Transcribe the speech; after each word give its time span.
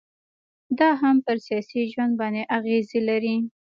دا 0.79 0.89
هم 1.01 1.15
پر 1.25 1.37
سياسي 1.45 1.81
ژوند 1.91 2.13
باندي 2.19 2.43
اغيزي 2.57 2.99
لري 3.09 3.35